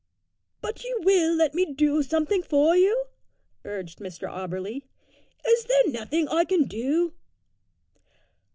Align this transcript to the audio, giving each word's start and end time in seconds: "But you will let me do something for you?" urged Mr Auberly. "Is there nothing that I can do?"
"But 0.61 0.83
you 0.83 0.99
will 1.03 1.35
let 1.35 1.53
me 1.53 1.63
do 1.75 2.01
something 2.01 2.41
for 2.41 2.75
you?" 2.75 3.05
urged 3.63 3.99
Mr 3.99 4.27
Auberly. 4.27 4.81
"Is 5.47 5.65
there 5.65 5.89
nothing 5.91 6.25
that 6.25 6.33
I 6.35 6.43
can 6.43 6.63
do?" 6.63 7.13